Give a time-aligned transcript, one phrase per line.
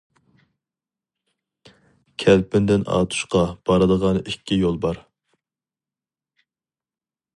[2.23, 5.03] كەلپىندىن ئاتۇشقا بارىدىغان ئىككى يول بار.